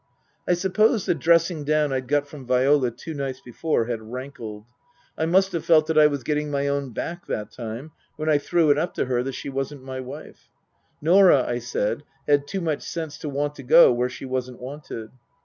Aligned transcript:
I 0.47 0.55
suppose 0.55 1.05
the 1.05 1.13
dressing 1.13 1.63
down 1.63 1.93
I'd 1.93 2.07
got 2.07 2.27
from 2.27 2.47
Viola 2.47 2.89
two 2.89 3.13
nights 3.13 3.39
before 3.39 3.85
had 3.85 4.01
rankled. 4.01 4.65
I 5.15 5.27
must 5.27 5.51
have 5.51 5.63
felt 5.63 5.85
that 5.85 5.97
I 5.99 6.07
was 6.07 6.23
getting 6.23 6.49
my 6.49 6.67
own 6.67 6.89
back 6.89 7.27
that 7.27 7.51
time, 7.51 7.91
when 8.15 8.27
I 8.27 8.39
threw 8.39 8.71
it 8.71 8.79
up 8.79 8.95
to 8.95 9.05
her 9.05 9.21
that 9.21 9.33
she 9.33 9.49
wasn't 9.49 9.83
my 9.83 9.99
wife. 9.99 10.49
Norah, 11.03 11.45
I 11.45 11.59
said, 11.59 12.01
had 12.27 12.47
too 12.47 12.61
much 12.61 12.81
sense 12.81 13.19
to 13.19 13.29
want 13.29 13.53
to 13.57 13.61
go 13.63 13.93
where 13.93 14.09
she 14.09 14.25
wasn't 14.25 14.59
wanted. 14.59 15.11